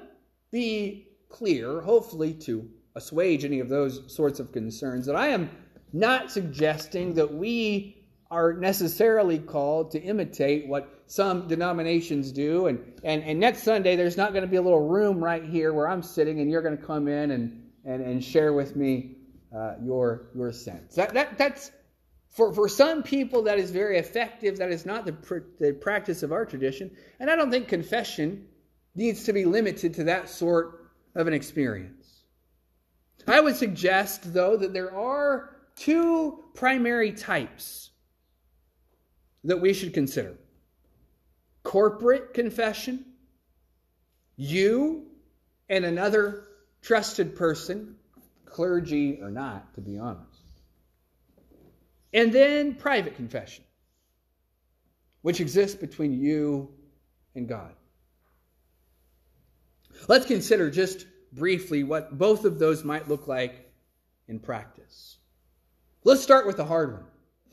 be 0.53 1.09
clear, 1.29 1.81
hopefully, 1.81 2.35
to 2.35 2.71
assuage 2.95 3.45
any 3.45 3.59
of 3.59 3.69
those 3.69 4.15
sorts 4.15 4.39
of 4.39 4.53
concerns, 4.53 5.07
that 5.07 5.17
I 5.17 5.31
am 5.31 5.51
not 5.93 6.31
suggesting 6.31 7.15
that 7.15 7.35
we 7.35 8.07
are 8.31 8.53
necessarily 8.53 9.41
called 9.41 9.91
to 9.91 10.01
imitate 10.01 10.69
what 10.69 11.03
some 11.07 11.49
denominations 11.49 12.31
do. 12.31 12.69
And, 12.69 12.79
and, 13.03 13.25
and 13.25 13.41
next 13.41 13.65
Sunday, 13.65 13.97
there's 13.97 14.17
not 14.17 14.33
going 14.33 14.43
to 14.45 14.49
be 14.49 14.59
a 14.59 14.63
little 14.63 14.87
room 14.87 15.19
right 15.19 15.43
here 15.43 15.73
where 15.73 15.89
I'm 15.89 16.05
sitting, 16.05 16.39
and 16.39 16.49
you're 16.49 16.63
going 16.63 16.79
to 16.79 16.85
come 16.85 17.09
in 17.09 17.33
and 17.33 17.65
and, 17.89 18.03
and 18.03 18.23
share 18.23 18.53
with 18.53 18.77
me 18.77 19.17
uh, 19.57 19.75
your, 19.83 20.29
your 20.35 20.53
sense. 20.53 20.95
That, 20.95 21.15
that, 21.15 21.39
that's, 21.39 21.73
for, 22.29 22.53
for 22.53 22.69
some 22.69 23.03
people, 23.03 23.43
that 23.45 23.59
is 23.59 23.71
very 23.71 23.99
effective. 23.99 24.59
That 24.59 24.71
is 24.71 24.85
not 24.85 25.07
the, 25.07 25.15
pr- 25.15 25.49
the 25.59 25.73
practice 25.73 26.23
of 26.23 26.31
our 26.31 26.45
tradition. 26.45 26.91
And 27.19 27.31
I 27.31 27.35
don't 27.35 27.51
think 27.51 27.67
confession 27.67 28.47
needs 28.95 29.25
to 29.25 29.33
be 29.33 29.47
limited 29.47 29.95
to 29.95 30.05
that 30.05 30.29
sort 30.29 30.91
of 31.15 31.27
an 31.27 31.33
experience. 31.33 32.25
I 33.27 33.41
would 33.41 33.57
suggest, 33.57 34.35
though, 34.35 34.57
that 34.59 34.75
there 34.75 34.95
are 34.95 35.57
two 35.75 36.45
primary 36.55 37.13
types 37.13 37.91
that 39.45 39.61
we 39.61 39.73
should 39.73 39.95
consider 39.95 40.37
corporate 41.63 42.35
confession, 42.35 43.05
you 44.37 45.07
and 45.69 45.85
another 45.85 46.48
trusted 46.89 47.37
person, 47.37 47.95
clergy 48.47 49.21
or 49.21 49.31
not, 49.31 49.75
to 49.75 49.81
be 49.83 49.99
honest. 49.99 50.25
And 52.15 52.33
then 52.33 52.77
private 52.77 53.15
confession, 53.15 53.63
which 55.21 55.39
exists 55.39 55.77
between 55.77 56.19
you 56.19 56.71
and 57.35 57.47
God. 57.47 57.75
Let's 60.09 60.25
consider 60.25 60.71
just 60.71 61.05
briefly 61.31 61.85
what 61.85 62.17
both 62.17 62.47
of 62.47 62.59
those 62.59 62.85
might 62.85 63.07
look 63.07 63.29
like 63.29 63.71
in 64.27 64.39
practice. 64.39 65.19
Let's 66.05 66.23
start 66.23 66.47
with 66.47 66.57
the 66.57 66.65
hard 66.65 67.05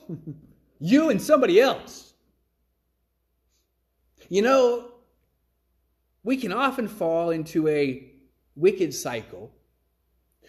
one 0.07 0.35
you 0.79 1.09
and 1.09 1.21
somebody 1.21 1.59
else. 1.59 2.13
You 4.29 4.43
know, 4.43 4.91
we 6.23 6.37
can 6.37 6.53
often 6.53 6.87
fall 6.87 7.31
into 7.31 7.67
a 7.67 8.14
wicked 8.55 8.93
cycle 8.93 9.51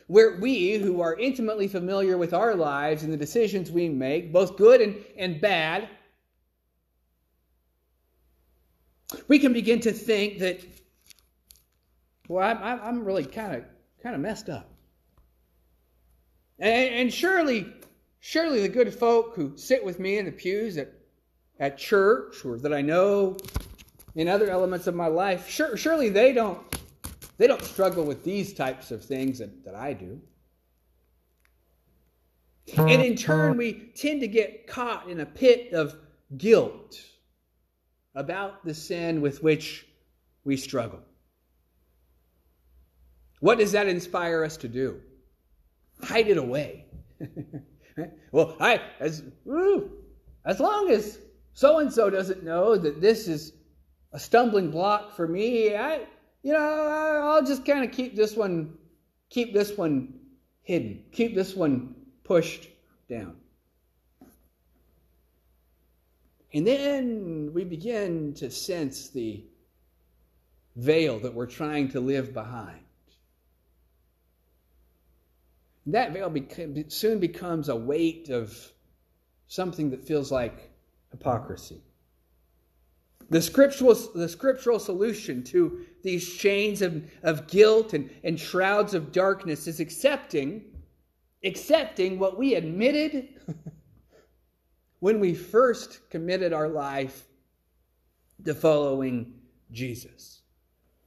where 0.06 0.38
we, 0.38 0.74
who 0.78 1.00
are 1.00 1.18
intimately 1.18 1.66
familiar 1.66 2.16
with 2.16 2.32
our 2.32 2.54
lives 2.54 3.02
and 3.02 3.12
the 3.12 3.16
decisions 3.16 3.70
we 3.70 3.88
make, 3.88 4.32
both 4.32 4.56
good 4.56 4.80
and, 4.80 4.96
and 5.16 5.40
bad, 5.40 5.88
we 9.26 9.38
can 9.38 9.52
begin 9.52 9.80
to 9.80 9.92
think 9.92 10.38
that, 10.38 10.60
well, 12.28 12.46
I'm, 12.48 12.80
I'm 12.80 13.04
really 13.04 13.24
kind 13.24 13.56
of 13.56 13.64
kind 14.02 14.14
of 14.14 14.20
messed 14.20 14.48
up. 14.48 14.70
And, 16.58 16.94
and 16.94 17.12
surely, 17.12 17.72
surely 18.20 18.60
the 18.60 18.68
good 18.68 18.94
folk 18.94 19.34
who 19.34 19.56
sit 19.56 19.84
with 19.84 19.98
me 19.98 20.18
in 20.18 20.26
the 20.26 20.32
pews 20.32 20.76
at, 20.76 20.92
at 21.58 21.78
church 21.78 22.44
or 22.44 22.58
that 22.58 22.72
I 22.72 22.82
know 22.82 23.36
in 24.14 24.28
other 24.28 24.48
elements 24.48 24.86
of 24.86 24.94
my 24.94 25.08
life, 25.08 25.48
sure, 25.48 25.76
surely 25.76 26.08
they 26.08 26.32
don't 26.32 26.60
they 27.38 27.46
don't 27.46 27.62
struggle 27.62 28.04
with 28.04 28.24
these 28.24 28.54
types 28.54 28.90
of 28.90 29.04
things 29.04 29.38
that, 29.38 29.64
that 29.64 29.74
I 29.74 29.92
do. 29.92 30.20
And 32.76 33.02
in 33.02 33.14
turn, 33.16 33.56
we 33.56 33.92
tend 33.94 34.20
to 34.22 34.28
get 34.28 34.66
caught 34.66 35.08
in 35.08 35.20
a 35.20 35.26
pit 35.26 35.72
of 35.72 35.96
guilt 36.36 37.00
about 38.14 38.64
the 38.64 38.74
sin 38.74 39.20
with 39.20 39.42
which 39.42 39.86
we 40.44 40.56
struggle. 40.56 41.00
What 43.40 43.58
does 43.58 43.72
that 43.72 43.86
inspire 43.86 44.42
us 44.42 44.56
to 44.58 44.68
do? 44.68 45.00
Hide 46.02 46.28
it 46.28 46.38
away. 46.38 46.86
well, 48.32 48.56
I 48.60 48.80
as 48.98 49.22
woo, 49.44 49.90
as 50.44 50.58
long 50.58 50.90
as 50.90 51.18
so 51.52 51.78
and 51.78 51.92
so 51.92 52.10
doesn't 52.10 52.42
know 52.42 52.76
that 52.76 53.00
this 53.00 53.28
is 53.28 53.52
a 54.12 54.18
stumbling 54.18 54.70
block 54.70 55.14
for 55.14 55.28
me, 55.28 55.76
I 55.76 56.06
you 56.46 56.52
know, 56.52 56.60
I'll 57.24 57.44
just 57.44 57.64
kind 57.64 57.84
of 57.84 57.90
keep 57.90 58.14
this 58.14 58.36
one, 58.36 58.78
keep 59.30 59.52
this 59.52 59.76
one 59.76 60.20
hidden, 60.62 61.02
keep 61.10 61.34
this 61.34 61.56
one 61.56 61.96
pushed 62.22 62.68
down. 63.10 63.34
And 66.54 66.64
then 66.64 67.50
we 67.52 67.64
begin 67.64 68.34
to 68.34 68.52
sense 68.52 69.08
the 69.08 69.42
veil 70.76 71.18
that 71.18 71.34
we're 71.34 71.46
trying 71.46 71.88
to 71.88 72.00
live 72.00 72.32
behind. 72.32 72.78
That 75.86 76.12
veil 76.12 76.32
soon 76.86 77.18
becomes 77.18 77.68
a 77.68 77.74
weight 77.74 78.28
of 78.28 78.56
something 79.48 79.90
that 79.90 80.04
feels 80.06 80.30
like 80.30 80.70
hypocrisy. 81.10 81.82
The 83.28 83.42
scriptural, 83.42 83.94
the 84.14 84.28
scriptural 84.28 84.78
solution 84.78 85.42
to 85.44 85.84
these 86.02 86.32
chains 86.34 86.82
of, 86.82 87.10
of 87.22 87.48
guilt 87.48 87.92
and, 87.92 88.10
and 88.22 88.38
shrouds 88.38 88.94
of 88.94 89.12
darkness 89.12 89.66
is 89.66 89.80
accepting 89.80 90.64
accepting 91.44 92.18
what 92.18 92.38
we 92.38 92.54
admitted 92.54 93.28
when 95.00 95.20
we 95.20 95.34
first 95.34 96.08
committed 96.10 96.52
our 96.52 96.68
life 96.68 97.26
to 98.44 98.54
following 98.54 99.34
Jesus. 99.70 100.42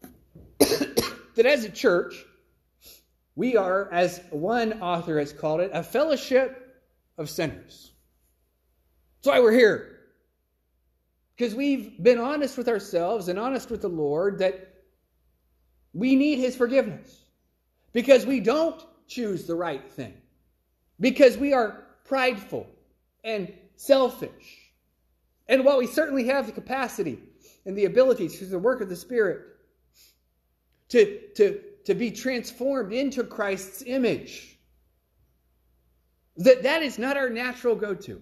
that 0.59 1.45
as 1.45 1.65
a 1.65 1.69
church, 1.69 2.25
we 3.35 3.55
are, 3.55 3.91
as 3.91 4.21
one 4.31 4.81
author 4.81 5.19
has 5.19 5.31
called 5.31 5.61
it, 5.61 5.71
a 5.73 5.83
fellowship 5.83 6.81
of 7.17 7.29
sinners. 7.29 7.93
That's 9.17 9.33
why 9.33 9.39
we're 9.39 9.51
here. 9.53 9.98
Because 11.39 11.55
we've 11.55 12.03
been 12.03 12.19
honest 12.19 12.57
with 12.57 12.67
ourselves 12.67 13.29
and 13.29 13.39
honest 13.39 13.71
with 13.71 13.81
the 13.81 13.87
Lord 13.87 14.39
that 14.39 14.73
we 15.93 16.17
need 16.17 16.37
His 16.37 16.53
forgiveness. 16.53 17.17
Because 17.93 18.25
we 18.25 18.41
don't 18.41 18.85
choose 19.07 19.47
the 19.47 19.55
right 19.55 19.89
thing. 19.89 20.15
Because 20.99 21.37
we 21.37 21.53
are 21.53 21.85
prideful 22.03 22.67
and 23.23 23.53
selfish. 23.77 24.73
And 25.47 25.63
while 25.63 25.77
we 25.77 25.87
certainly 25.87 26.25
have 26.25 26.45
the 26.45 26.51
capacity 26.51 27.17
and 27.65 27.73
the 27.77 27.85
ability 27.85 28.27
through 28.27 28.47
the 28.47 28.59
work 28.59 28.81
of 28.81 28.89
the 28.89 28.97
Spirit 28.97 29.43
to, 30.89 31.21
to, 31.37 31.61
to 31.85 31.95
be 31.95 32.11
transformed 32.11 32.91
into 32.91 33.23
Christ's 33.23 33.81
image, 33.87 34.57
that 36.35 36.63
that 36.63 36.81
is 36.81 36.99
not 36.99 37.15
our 37.15 37.29
natural 37.29 37.75
go-to. 37.75 38.21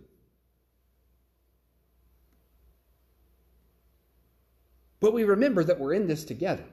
But 4.99 5.13
we 5.13 5.23
remember 5.23 5.63
that 5.63 5.79
we're 5.79 5.93
in 5.93 6.07
this 6.07 6.25
together. 6.25 6.65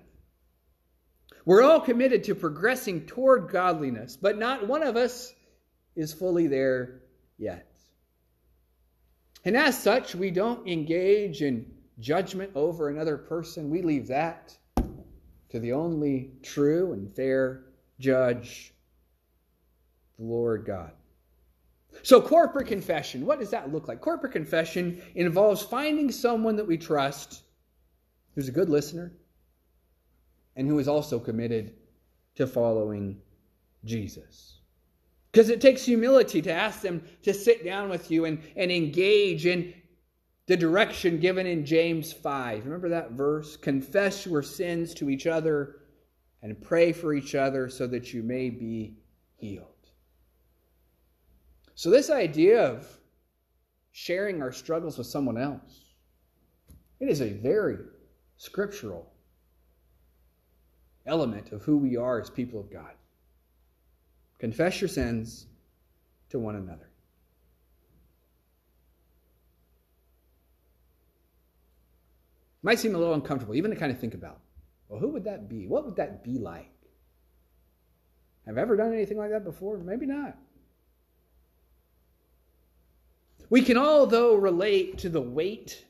We're 1.44 1.62
all 1.62 1.80
committed 1.80 2.24
to 2.24 2.34
progressing 2.34 3.06
toward 3.06 3.50
godliness, 3.50 4.16
but 4.16 4.38
not 4.38 4.66
one 4.66 4.82
of 4.82 4.96
us 4.96 5.34
is 5.94 6.12
fully 6.12 6.46
there 6.46 7.02
yet. 7.38 7.70
And 9.44 9.56
as 9.56 9.80
such, 9.80 10.14
we 10.14 10.30
don't 10.30 10.66
engage 10.66 11.42
in 11.42 11.70
judgment 12.00 12.52
over 12.54 12.88
another 12.88 13.18
person. 13.18 13.68
We 13.68 13.82
leave 13.82 14.08
that 14.08 14.56
to 15.50 15.60
the 15.60 15.72
only 15.72 16.32
true 16.42 16.94
and 16.94 17.14
fair 17.14 17.64
judge, 18.00 18.72
the 20.18 20.24
Lord 20.24 20.64
God. 20.64 20.92
So, 22.02 22.20
corporate 22.20 22.66
confession, 22.66 23.24
what 23.24 23.38
does 23.38 23.50
that 23.50 23.72
look 23.72 23.86
like? 23.86 24.00
Corporate 24.00 24.32
confession 24.32 25.00
involves 25.14 25.62
finding 25.62 26.10
someone 26.10 26.56
that 26.56 26.66
we 26.66 26.76
trust 26.76 27.42
who's 28.34 28.48
a 28.48 28.52
good 28.52 28.68
listener 28.68 29.12
and 30.56 30.68
who 30.68 30.78
is 30.78 30.88
also 30.88 31.18
committed 31.18 31.74
to 32.36 32.46
following 32.46 33.20
Jesus. 33.84 34.58
Because 35.30 35.48
it 35.48 35.60
takes 35.60 35.84
humility 35.84 36.40
to 36.42 36.52
ask 36.52 36.80
them 36.80 37.02
to 37.22 37.34
sit 37.34 37.64
down 37.64 37.88
with 37.88 38.10
you 38.10 38.24
and, 38.24 38.40
and 38.56 38.70
engage 38.70 39.46
in 39.46 39.74
the 40.46 40.56
direction 40.56 41.18
given 41.18 41.46
in 41.46 41.64
James 41.64 42.12
5. 42.12 42.64
Remember 42.64 42.88
that 42.90 43.12
verse? 43.12 43.56
Confess 43.56 44.26
your 44.26 44.42
sins 44.42 44.94
to 44.94 45.10
each 45.10 45.26
other 45.26 45.76
and 46.42 46.60
pray 46.60 46.92
for 46.92 47.14
each 47.14 47.34
other 47.34 47.68
so 47.68 47.86
that 47.86 48.12
you 48.12 48.22
may 48.22 48.50
be 48.50 48.98
healed. 49.36 49.68
So, 51.74 51.90
this 51.90 52.10
idea 52.10 52.62
of 52.62 52.86
sharing 53.90 54.42
our 54.42 54.52
struggles 54.52 54.98
with 54.98 55.06
someone 55.06 55.38
else, 55.38 55.94
it 57.00 57.08
is 57.08 57.20
a 57.20 57.30
very 57.30 57.78
scriptural 58.36 59.10
element 61.06 61.52
of 61.52 61.62
who 61.62 61.76
we 61.76 61.96
are 61.96 62.20
as 62.20 62.30
people 62.30 62.60
of 62.60 62.72
God. 62.72 62.92
Confess 64.38 64.80
your 64.80 64.88
sins 64.88 65.46
to 66.30 66.38
one 66.38 66.56
another. 66.56 66.88
Might 72.62 72.78
seem 72.78 72.94
a 72.94 72.98
little 72.98 73.14
uncomfortable, 73.14 73.54
even 73.54 73.70
to 73.70 73.76
kind 73.76 73.92
of 73.92 73.98
think 73.98 74.14
about. 74.14 74.40
Well, 74.88 74.98
who 74.98 75.08
would 75.08 75.24
that 75.24 75.48
be? 75.48 75.66
What 75.66 75.84
would 75.84 75.96
that 75.96 76.24
be 76.24 76.38
like? 76.38 76.70
Have 78.46 78.58
I 78.58 78.60
ever 78.62 78.76
done 78.76 78.92
anything 78.92 79.18
like 79.18 79.30
that 79.30 79.44
before? 79.44 79.78
Maybe 79.78 80.06
not. 80.06 80.36
We 83.50 83.62
can 83.62 83.76
all, 83.76 84.06
though, 84.06 84.34
relate 84.34 84.98
to 84.98 85.08
the 85.08 85.20
weight 85.20 85.84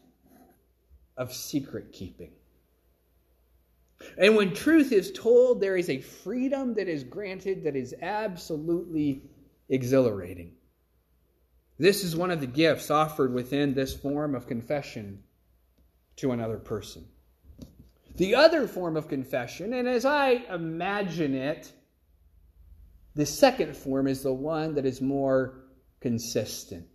of 1.16 1.32
secret 1.32 1.92
keeping. 1.92 2.32
And 4.18 4.36
when 4.36 4.54
truth 4.54 4.92
is 4.92 5.12
told, 5.12 5.60
there 5.60 5.76
is 5.76 5.88
a 5.88 6.00
freedom 6.00 6.74
that 6.74 6.88
is 6.88 7.04
granted 7.04 7.64
that 7.64 7.76
is 7.76 7.94
absolutely 8.02 9.22
exhilarating. 9.68 10.52
This 11.78 12.04
is 12.04 12.14
one 12.14 12.30
of 12.30 12.40
the 12.40 12.46
gifts 12.46 12.90
offered 12.90 13.32
within 13.32 13.74
this 13.74 13.94
form 13.94 14.34
of 14.34 14.46
confession 14.46 15.22
to 16.16 16.32
another 16.32 16.58
person. 16.58 17.06
The 18.16 18.36
other 18.36 18.68
form 18.68 18.96
of 18.96 19.08
confession, 19.08 19.72
and 19.72 19.88
as 19.88 20.04
I 20.04 20.30
imagine 20.50 21.34
it, 21.34 21.72
the 23.16 23.26
second 23.26 23.76
form 23.76 24.06
is 24.06 24.22
the 24.22 24.32
one 24.32 24.74
that 24.74 24.86
is 24.86 25.00
more 25.00 25.64
consistent. 26.00 26.86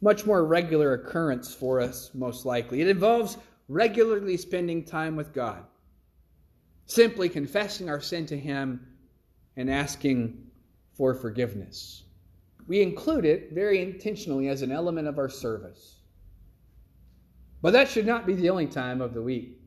Much 0.00 0.26
more 0.26 0.44
regular 0.44 0.94
occurrence 0.94 1.54
for 1.54 1.80
us, 1.80 2.10
most 2.14 2.46
likely. 2.46 2.80
It 2.80 2.88
involves 2.88 3.38
regularly 3.68 4.36
spending 4.36 4.84
time 4.84 5.16
with 5.16 5.32
God, 5.32 5.64
simply 6.86 7.28
confessing 7.28 7.88
our 7.88 8.00
sin 8.00 8.26
to 8.26 8.38
Him 8.38 8.86
and 9.56 9.70
asking 9.70 10.46
for 10.96 11.14
forgiveness. 11.14 12.04
We 12.66 12.82
include 12.82 13.24
it 13.24 13.52
very 13.52 13.82
intentionally 13.82 14.48
as 14.48 14.62
an 14.62 14.72
element 14.72 15.08
of 15.08 15.18
our 15.18 15.28
service. 15.28 15.96
But 17.60 17.72
that 17.72 17.88
should 17.88 18.06
not 18.06 18.26
be 18.26 18.34
the 18.34 18.50
only 18.50 18.66
time 18.66 19.00
of 19.00 19.14
the 19.14 19.22
week 19.22 19.58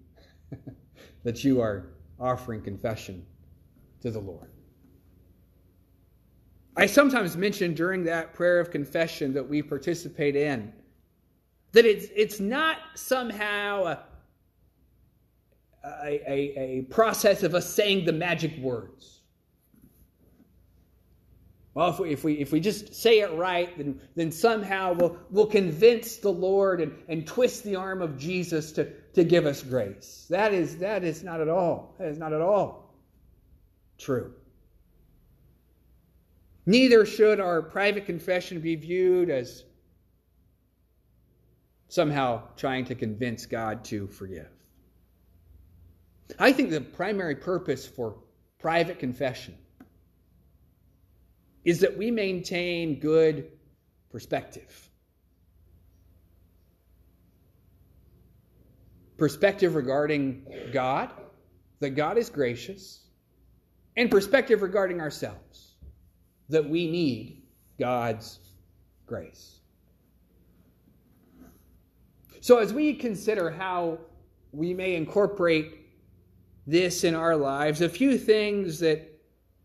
that 1.24 1.44
you 1.44 1.60
are 1.62 1.88
offering 2.20 2.62
confession 2.62 3.26
to 4.02 4.12
the 4.12 4.20
Lord. 4.20 4.50
I 6.76 6.86
sometimes 6.86 7.36
mention 7.36 7.74
during 7.74 8.06
that 8.06 8.34
prayer 8.34 8.60
of 8.60 8.72
confession 8.72 9.34
that 9.34 9.48
we 9.48 9.62
participate 9.62 10.36
in 10.36 10.74
that 11.74 11.86
it's, 11.86 12.08
it's 12.16 12.40
not 12.40 12.78
somehow 12.96 13.86
a, 13.86 14.00
a, 16.04 16.60
a, 16.60 16.82
process 16.90 17.44
of 17.44 17.56
us 17.56 17.74
saying 17.74 18.06
the 18.06 18.12
magic 18.12 18.58
words. 18.58 19.20
Well, 21.74 21.90
if 21.90 22.00
we, 22.00 22.12
if 22.12 22.24
we, 22.26 22.34
if 22.34 22.52
we 22.52 22.60
just 22.60 22.94
say 22.94 23.20
it 23.22 23.32
right, 23.34 23.78
then, 23.78 24.02
then 24.16 24.32
somehow 24.34 24.94
we'll, 24.94 25.18
we'll 25.30 25.46
convince 25.46 26.18
the 26.18 26.32
Lord 26.32 26.82
and, 26.82 26.94
and 27.08 27.26
twist 27.26 27.64
the 27.64 27.78
arm 27.78 28.02
of 28.02 28.18
Jesus 28.18 28.74
to, 28.74 28.92
to 29.14 29.24
give 29.24 29.46
us 29.46 29.64
grace. 29.64 30.28
That 30.30 30.54
is, 30.54 30.78
that 30.80 31.06
is 31.06 31.24
not 31.24 31.40
at 31.40 31.48
all. 31.48 31.96
That 31.98 32.10
is 32.10 32.18
not 32.18 32.34
at 32.34 32.42
all 32.42 32.82
true. 34.02 34.34
Neither 36.66 37.06
should 37.06 37.40
our 37.40 37.62
private 37.62 38.06
confession 38.06 38.60
be 38.60 38.76
viewed 38.76 39.30
as 39.30 39.64
somehow 41.88 42.44
trying 42.56 42.86
to 42.86 42.96
convince 42.96 43.46
God 43.46 43.84
to 43.86 44.08
forgive. 44.08 44.50
I 46.40 46.54
think 46.54 46.70
the 46.70 46.82
primary 46.82 47.36
purpose 47.36 47.86
for 47.86 48.16
private 48.60 49.00
confession 49.00 49.58
is 51.66 51.82
that 51.82 51.98
we 51.98 52.12
maintain 52.12 53.00
good 53.00 53.52
perspective. 54.12 54.90
Perspective 59.18 59.76
regarding 59.76 60.46
God, 60.72 61.12
that 61.80 61.92
God 61.92 62.18
is 62.18 62.30
gracious, 62.30 63.04
and 63.98 64.10
perspective 64.10 64.62
regarding 64.62 65.02
ourselves 65.02 65.71
that 66.52 66.68
we 66.68 66.90
need 66.90 67.42
God's 67.80 68.40
grace. 69.06 69.60
So, 72.42 72.58
as 72.58 72.74
we 72.74 72.94
consider 72.94 73.50
how 73.50 74.00
we 74.52 74.74
may 74.74 74.96
incorporate 74.96 75.80
this 76.68 77.04
in 77.04 77.16
our 77.16 77.36
lives, 77.36 77.82
a 77.82 77.90
few 77.90 78.18
things 78.18 78.80
that 78.80 79.20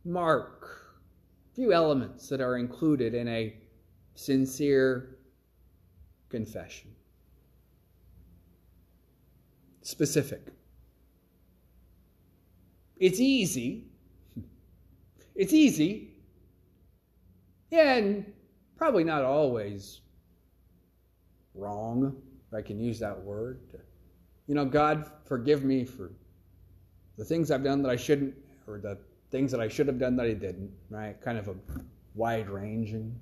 mark, 0.04 0.94
a 1.52 1.54
few 1.54 1.72
elements 1.72 2.28
that 2.28 2.40
are 2.40 2.56
included 2.56 3.14
in 3.14 3.28
a 3.28 3.56
sincere 4.14 5.18
confession. 6.28 6.90
Specific. 9.82 10.46
It's 12.98 13.20
easy. 13.20 13.84
It's 15.34 15.52
easy 15.52 16.15
and 17.76 18.32
probably 18.76 19.04
not 19.04 19.24
always 19.24 20.00
wrong, 21.54 22.16
if 22.48 22.54
I 22.54 22.62
can 22.62 22.80
use 22.80 22.98
that 23.00 23.18
word. 23.20 23.60
You 24.46 24.54
know, 24.54 24.64
God, 24.64 25.10
forgive 25.24 25.64
me 25.64 25.84
for 25.84 26.12
the 27.16 27.24
things 27.24 27.50
I've 27.50 27.64
done 27.64 27.82
that 27.82 27.90
I 27.90 27.96
shouldn't, 27.96 28.34
or 28.66 28.78
the 28.78 28.98
things 29.30 29.50
that 29.52 29.60
I 29.60 29.68
should 29.68 29.86
have 29.86 29.98
done 29.98 30.16
that 30.16 30.26
I 30.26 30.34
didn't, 30.34 30.70
right? 30.90 31.20
Kind 31.20 31.38
of 31.38 31.48
a 31.48 31.54
wide 32.14 32.48
ranging. 32.48 33.18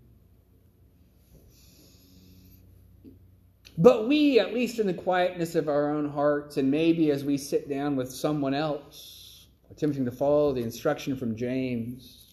But 3.78 4.06
we, 4.06 4.38
at 4.38 4.54
least 4.54 4.78
in 4.78 4.86
the 4.86 4.94
quietness 4.94 5.54
of 5.56 5.68
our 5.68 5.90
own 5.90 6.08
hearts, 6.08 6.58
and 6.58 6.70
maybe 6.70 7.10
as 7.10 7.24
we 7.24 7.36
sit 7.36 7.68
down 7.68 7.96
with 7.96 8.10
someone 8.10 8.54
else, 8.54 9.46
attempting 9.70 10.04
to 10.04 10.12
follow 10.12 10.52
the 10.52 10.60
instruction 10.60 11.16
from 11.16 11.34
James, 11.34 12.23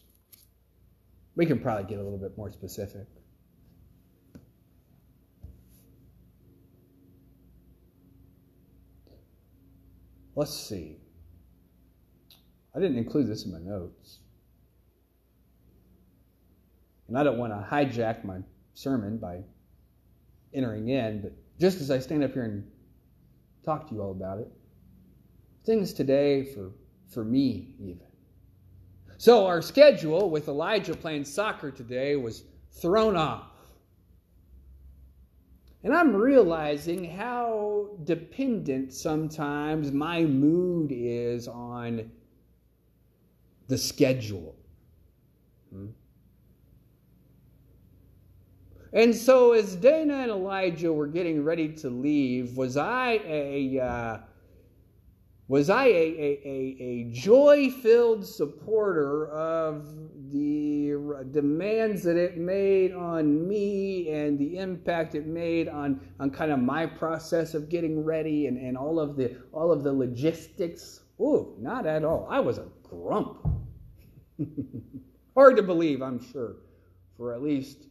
we 1.35 1.45
can 1.45 1.59
probably 1.59 1.85
get 1.85 1.99
a 1.99 2.03
little 2.03 2.17
bit 2.17 2.37
more 2.37 2.49
specific. 2.51 3.07
Let's 10.35 10.53
see. 10.53 10.97
I 12.75 12.79
didn't 12.79 12.97
include 12.97 13.27
this 13.27 13.45
in 13.45 13.51
my 13.51 13.59
notes. 13.59 14.19
And 17.07 17.17
I 17.17 17.23
don't 17.23 17.37
want 17.37 17.51
to 17.51 17.67
hijack 17.69 18.23
my 18.23 18.37
sermon 18.73 19.17
by 19.17 19.41
entering 20.53 20.87
in, 20.89 21.21
but 21.21 21.33
just 21.59 21.81
as 21.81 21.91
I 21.91 21.99
stand 21.99 22.23
up 22.23 22.33
here 22.33 22.43
and 22.43 22.65
talk 23.65 23.89
to 23.89 23.95
you 23.95 24.01
all 24.01 24.11
about 24.11 24.39
it, 24.39 24.47
things 25.65 25.93
today 25.93 26.45
for, 26.45 26.71
for 27.13 27.25
me, 27.25 27.75
even. 27.79 28.10
So, 29.21 29.45
our 29.45 29.61
schedule 29.61 30.31
with 30.31 30.47
Elijah 30.47 30.95
playing 30.95 31.25
soccer 31.25 31.69
today 31.69 32.15
was 32.15 32.43
thrown 32.71 33.15
off. 33.15 33.51
And 35.83 35.93
I'm 35.93 36.15
realizing 36.15 37.07
how 37.07 37.89
dependent 38.03 38.91
sometimes 38.91 39.91
my 39.91 40.23
mood 40.23 40.89
is 40.91 41.47
on 41.47 42.09
the 43.67 43.77
schedule. 43.77 44.55
Hmm? 45.71 45.89
And 48.91 49.15
so, 49.15 49.53
as 49.53 49.75
Dana 49.75 50.15
and 50.15 50.31
Elijah 50.31 50.91
were 50.91 51.05
getting 51.05 51.43
ready 51.43 51.67
to 51.73 51.91
leave, 51.91 52.57
was 52.57 52.75
I 52.75 53.21
a 53.23 53.79
uh, 53.79 54.17
was 55.47 55.69
I 55.69 55.85
a, 55.85 55.89
a, 55.89 56.41
a, 56.45 56.77
a 56.79 57.03
joy 57.11 57.69
filled 57.69 58.25
supporter 58.25 59.27
of 59.29 59.85
the 60.31 60.95
demands 61.31 62.03
that 62.03 62.15
it 62.15 62.37
made 62.37 62.93
on 62.93 63.47
me 63.47 64.09
and 64.11 64.39
the 64.39 64.57
impact 64.57 65.15
it 65.15 65.27
made 65.27 65.67
on, 65.67 65.99
on 66.19 66.29
kind 66.31 66.51
of 66.51 66.59
my 66.59 66.85
process 66.85 67.53
of 67.53 67.69
getting 67.69 68.03
ready 68.03 68.47
and, 68.47 68.57
and 68.57 68.77
all 68.77 68.99
of 68.99 69.17
the 69.17 69.35
all 69.51 69.71
of 69.71 69.83
the 69.83 69.91
logistics? 69.91 71.01
Ooh, 71.19 71.55
not 71.59 71.85
at 71.85 72.03
all. 72.03 72.27
I 72.29 72.39
was 72.39 72.57
a 72.57 72.67
grump. 72.83 73.45
Hard 75.35 75.57
to 75.57 75.63
believe, 75.63 76.01
I'm 76.01 76.21
sure, 76.31 76.55
for 77.17 77.33
at 77.33 77.41
least 77.41 77.87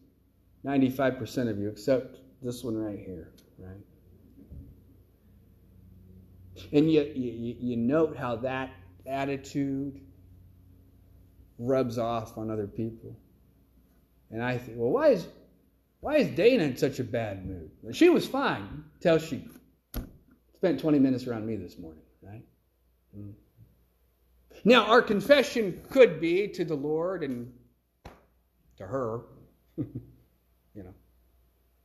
95% 0.64 1.48
of 1.48 1.58
you, 1.58 1.68
except 1.68 2.18
this 2.42 2.64
one 2.64 2.76
right 2.76 2.98
here, 2.98 3.32
right? 3.58 3.76
And 6.72 6.90
you, 6.90 7.02
you, 7.14 7.56
you 7.58 7.76
note 7.76 8.16
how 8.16 8.36
that 8.36 8.70
attitude 9.06 10.00
rubs 11.58 11.98
off 11.98 12.38
on 12.38 12.50
other 12.50 12.66
people. 12.66 13.16
And 14.30 14.42
I 14.42 14.58
think, 14.58 14.78
well, 14.78 14.90
why 14.90 15.08
is 15.08 15.26
why 16.00 16.16
is 16.16 16.28
Dana 16.28 16.64
in 16.64 16.76
such 16.76 16.98
a 16.98 17.04
bad 17.04 17.46
mood? 17.46 17.70
She 17.94 18.08
was 18.08 18.26
fine 18.26 18.84
until 18.94 19.18
she 19.18 19.44
spent 20.54 20.80
20 20.80 20.98
minutes 20.98 21.26
around 21.26 21.46
me 21.46 21.56
this 21.56 21.78
morning, 21.78 22.02
right? 22.22 22.42
Mm. 23.16 23.32
Now, 24.64 24.86
our 24.86 25.02
confession 25.02 25.82
could 25.90 26.20
be 26.20 26.48
to 26.48 26.64
the 26.64 26.74
Lord 26.74 27.22
and 27.22 27.52
to 28.78 28.86
her, 28.86 29.20
you 29.76 29.92
know, 30.74 30.94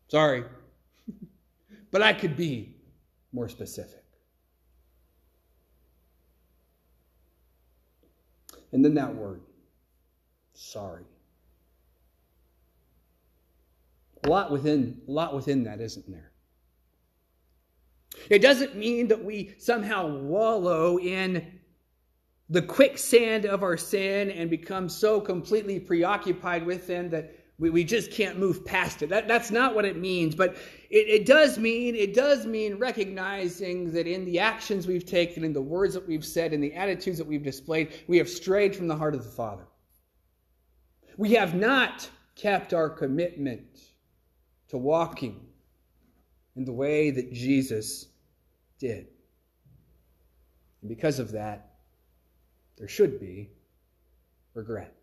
sorry, 0.07 0.45
but 1.91 2.01
I 2.01 2.13
could 2.13 2.37
be 2.37 2.77
more 3.33 3.49
specific. 3.49 4.04
And 8.75 8.83
then 8.83 8.95
that 8.95 9.15
word, 9.15 9.39
sorry. 10.53 11.05
A 14.25 14.27
lot 14.27 14.51
within, 14.51 14.99
a 15.07 15.11
lot 15.11 15.33
within 15.33 15.63
that, 15.63 15.79
isn't 15.79 16.11
there? 16.11 16.33
It 18.29 18.39
doesn't 18.39 18.75
mean 18.75 19.07
that 19.07 19.23
we 19.23 19.55
somehow 19.59 20.13
wallow 20.13 20.99
in 20.99 21.61
the 22.49 22.61
quicksand 22.61 23.45
of 23.45 23.63
our 23.63 23.77
sin 23.77 24.29
and 24.29 24.49
become 24.49 24.89
so 24.89 25.21
completely 25.21 25.79
preoccupied 25.79 26.65
with 26.65 26.85
them 26.85 27.09
that 27.11 27.33
we, 27.57 27.69
we 27.69 27.83
just 27.83 28.11
can't 28.11 28.37
move 28.37 28.65
past 28.65 29.01
it. 29.01 29.09
That, 29.09 29.27
that's 29.27 29.51
not 29.51 29.75
what 29.75 29.85
it 29.85 29.97
means. 29.97 30.35
But 30.35 30.55
it, 30.89 31.07
it 31.07 31.25
does 31.25 31.57
mean, 31.57 31.95
it 31.95 32.13
does 32.13 32.45
mean 32.45 32.75
recognizing 32.75 33.91
that 33.93 34.07
in 34.07 34.25
the 34.25 34.39
actions 34.39 34.87
we've 34.87 35.05
taken, 35.05 35.43
in 35.43 35.53
the 35.53 35.61
words 35.61 35.93
that 35.93 36.07
we've 36.07 36.25
said, 36.25 36.53
in 36.53 36.61
the 36.61 36.73
attitudes 36.73 37.17
that 37.17 37.27
we've 37.27 37.43
displayed, 37.43 37.93
we 38.07 38.17
have 38.17 38.29
strayed 38.29 38.75
from 38.75 38.87
the 38.87 38.95
heart 38.95 39.15
of 39.15 39.23
the 39.23 39.31
Father. 39.31 39.65
We 41.17 41.33
have 41.33 41.55
not 41.55 42.09
kept 42.35 42.73
our 42.73 42.89
commitment 42.89 43.79
to 44.67 44.77
walking 44.77 45.45
in 46.57 46.65
the 46.65 46.73
way 46.73 47.11
that 47.11 47.31
Jesus 47.31 48.07
did. 48.79 49.07
And 50.81 50.89
because 50.89 51.19
of 51.19 51.31
that, 51.31 51.75
there 52.77 52.89
should 52.89 53.19
be 53.19 53.49
regret. 54.53 54.93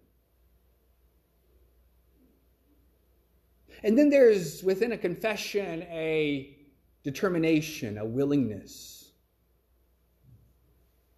And 3.82 3.98
then 3.98 4.10
there's 4.10 4.62
within 4.62 4.92
a 4.92 4.98
confession 4.98 5.82
a 5.84 6.56
determination, 7.02 7.98
a 7.98 8.04
willingness 8.04 9.12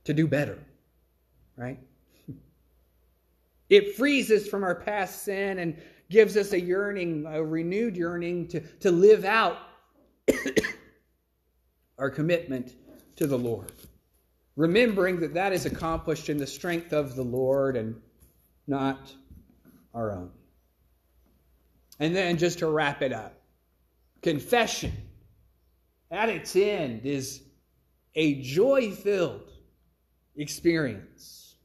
to 0.04 0.14
do 0.14 0.26
better, 0.26 0.58
right? 1.56 1.78
It 3.68 3.96
frees 3.96 4.30
us 4.30 4.46
from 4.46 4.62
our 4.62 4.74
past 4.74 5.24
sin 5.24 5.58
and 5.58 5.76
gives 6.10 6.36
us 6.36 6.52
a 6.52 6.60
yearning, 6.60 7.26
a 7.26 7.42
renewed 7.42 7.96
yearning 7.96 8.48
to, 8.48 8.60
to 8.60 8.90
live 8.90 9.24
out 9.24 9.58
our 11.98 12.10
commitment 12.10 12.74
to 13.16 13.26
the 13.26 13.38
Lord. 13.38 13.72
Remembering 14.56 15.20
that 15.20 15.34
that 15.34 15.52
is 15.52 15.66
accomplished 15.66 16.28
in 16.28 16.36
the 16.36 16.46
strength 16.46 16.92
of 16.92 17.16
the 17.16 17.24
Lord 17.24 17.76
and 17.76 18.00
not 18.66 19.12
our 19.92 20.12
own. 20.12 20.30
And 22.00 22.14
then 22.14 22.36
just 22.38 22.58
to 22.58 22.68
wrap 22.68 23.02
it 23.02 23.12
up, 23.12 23.40
confession 24.22 24.92
at 26.10 26.28
its 26.28 26.56
end 26.56 27.06
is 27.06 27.42
a 28.14 28.40
joy 28.40 28.90
filled 28.90 29.50
experience. 30.36 31.56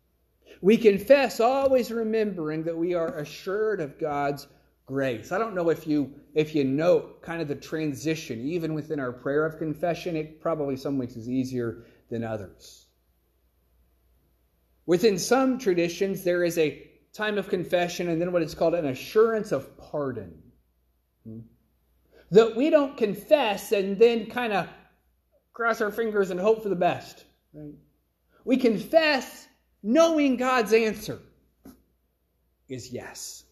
We 0.62 0.78
confess 0.78 1.40
always 1.40 1.92
remembering 1.92 2.64
that 2.64 2.78
we 2.78 2.94
are 2.94 3.18
assured 3.18 3.80
of 3.80 4.00
God's 4.00 4.48
grace. 4.86 5.32
I 5.32 5.38
don't 5.38 5.56
know 5.56 5.70
if 5.70 5.88
you 5.88 6.14
if 6.34 6.54
you 6.54 6.64
note 6.64 7.22
kind 7.22 7.42
of 7.42 7.48
the 7.48 7.56
transition 7.56 8.42
even 8.42 8.74
within 8.74 9.00
our 9.00 9.12
prayer 9.12 9.46
of 9.46 9.58
confession, 9.58 10.16
it 10.16 10.42
probably 10.42 10.76
some 10.76 10.98
weeks 10.98 11.16
is 11.16 11.30
easier 11.30 11.86
than 12.10 12.24
others. 12.24 12.88
Within 14.86 15.20
some 15.20 15.60
traditions 15.60 16.24
there 16.24 16.44
is 16.44 16.58
a 16.58 16.89
time 17.14 17.38
of 17.38 17.50
confession 17.50 18.10
and 18.10 18.22
then 18.22 18.32
what 18.32 18.42
is 18.42 18.56
called 18.56 18.76
an 18.76 18.86
assurance 18.86 19.52
of 19.52 19.78
pardon. 19.78 20.34
Hmm? 21.24 21.40
That 22.32 22.56
we 22.56 22.70
don't 22.70 22.98
confess 22.98 23.72
and 23.72 23.98
then 23.98 24.28
kind 24.28 24.54
of 24.54 24.68
cross 25.54 25.82
our 25.82 25.92
fingers 25.92 26.30
and 26.30 26.40
hope 26.40 26.64
for 26.64 26.70
the 26.70 26.76
best. 26.76 27.26
Right? 27.54 27.74
We 28.46 28.58
confess 28.58 29.48
knowing 29.82 30.38
God's 30.38 30.74
answer 30.74 31.20
is 32.68 32.92
yes. 32.92 33.44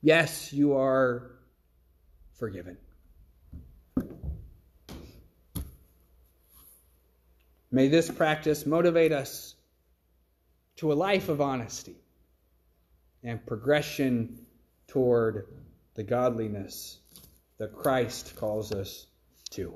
Yes, 0.00 0.52
you 0.52 0.76
are 0.76 1.32
forgiven. 2.34 2.76
May 7.70 7.88
this 7.88 8.10
practice 8.10 8.64
motivate 8.64 9.12
us 9.12 9.56
to 10.76 10.92
a 10.92 10.94
life 10.94 11.28
of 11.28 11.40
honesty 11.40 11.96
and 13.22 13.44
progression 13.46 14.46
toward 14.86 15.46
the 15.94 16.02
godliness 16.02 16.98
that 17.58 17.74
Christ 17.74 18.36
calls 18.36 18.72
us 18.72 19.06
to. 19.50 19.74